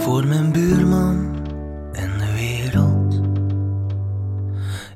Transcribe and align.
voor 0.00 0.26
mijn 0.26 0.52
buurman 0.52 1.36
en 1.92 2.10
de 2.18 2.32
wereld. 2.34 3.20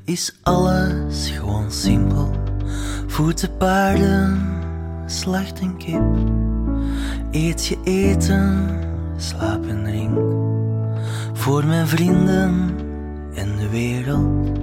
Is 0.04 0.38
alles 0.42 1.30
gewoon 1.30 1.70
simpel? 1.70 2.30
Voeten 3.06 3.56
paarden, 3.56 4.42
slacht 5.06 5.60
en 5.60 5.76
kip. 5.76 6.02
Eet 7.30 7.66
je 7.66 7.78
eten, 7.84 8.68
slaap 9.16 9.66
en 9.66 9.82
drink. 9.82 10.18
Voor 11.32 11.66
mijn 11.66 11.86
vrienden 11.86 12.74
en 13.34 13.56
de 13.56 13.68
wereld. 13.68 14.58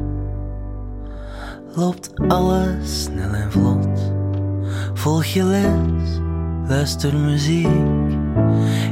Loopt 1.76 2.12
alles 2.28 3.04
snel 3.04 3.34
en 3.34 3.52
vlot. 3.52 4.14
Volg 4.94 5.26
je 5.26 5.44
les, 5.44 6.20
luister 6.68 7.16
muziek. 7.18 8.11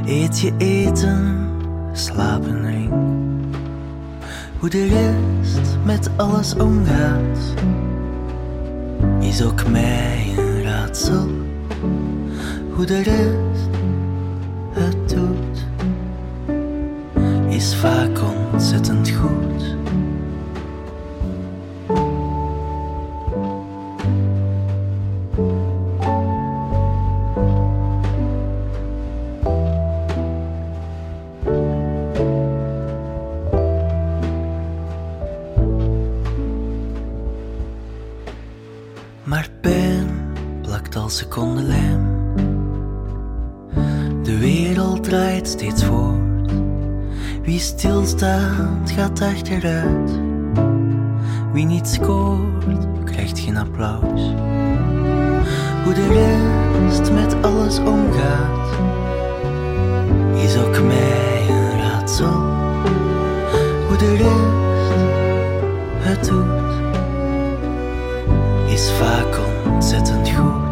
Eet 0.06 0.40
je 0.40 0.52
eten, 0.56 1.48
slaap 1.92 2.46
en 2.46 2.60
drink. 2.62 2.92
Hoe 4.58 4.68
de 4.68 4.86
rest 4.86 5.78
met 5.84 6.10
alles 6.16 6.54
omgaat, 6.54 7.54
is 9.20 9.42
ook 9.42 9.68
mij 9.68 10.32
een 10.36 10.62
raadsel. 10.62 11.28
Hoe 12.74 12.84
de 12.84 13.02
rest 13.02 13.68
het 14.72 15.08
doet, 15.08 15.66
is 17.48 17.76
vaak 17.76 18.18
ontzettend 18.52 19.10
goed. 19.10 19.79
Maar 39.30 39.48
pijn 39.60 40.06
plakt 40.62 40.96
als 40.96 41.16
secondenlijm. 41.16 42.00
De 44.22 44.38
wereld 44.38 45.04
draait 45.04 45.48
steeds 45.48 45.84
voort. 45.84 46.52
Wie 47.42 47.58
stilstaat, 47.58 48.90
gaat 48.90 49.20
achteruit. 49.20 50.10
Wie 51.52 51.64
niet 51.64 51.88
scoort, 51.88 53.04
krijgt 53.04 53.38
geen 53.38 53.56
applaus. 53.56 54.20
Hoe 55.84 55.94
de 55.94 56.08
rest 56.08 57.12
met 57.12 57.34
alles 57.42 57.78
omgaat, 57.78 58.78
is 60.34 60.56
ook 60.56 60.82
mij 60.82 61.46
een 61.48 61.78
raadsel. 61.78 62.40
Hoe 63.88 63.96
de 63.98 64.16
rest 64.16 64.39
is 68.80 68.90
vaak 68.90 69.38
ontzettend 69.66 70.30
goed. 70.30 70.69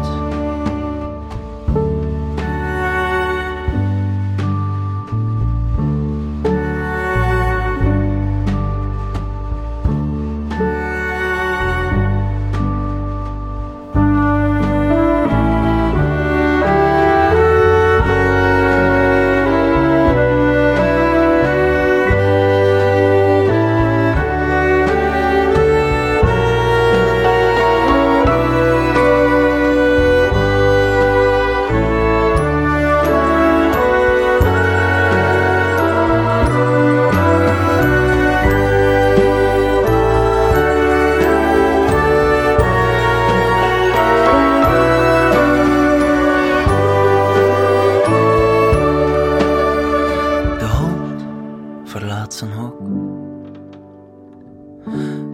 Verlaat 51.99 52.33
zijn 52.33 52.51
hok. 52.51 52.79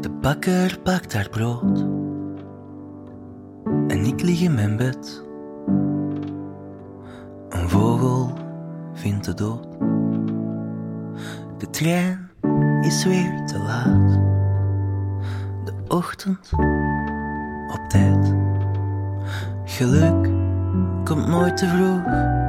De 0.01 0.09
bakker 0.21 0.79
pakt 0.83 1.13
haar 1.13 1.29
brood. 1.29 1.79
En 3.87 4.05
ik 4.05 4.21
lig 4.21 4.41
in 4.41 4.53
mijn 4.53 4.77
bed. 4.77 5.23
Een 7.49 7.69
vogel 7.69 8.33
vindt 8.93 9.25
de 9.25 9.33
dood. 9.33 9.67
De 11.57 11.69
trein 11.69 12.29
is 12.81 13.05
weer 13.05 13.45
te 13.45 13.57
laat. 13.57 14.09
De 15.65 15.73
ochtend 15.87 16.49
op 17.67 17.85
tijd. 17.87 18.35
Geluk 19.63 20.29
komt 21.03 21.27
nooit 21.27 21.57
te 21.57 21.67
vroeg. 21.67 22.44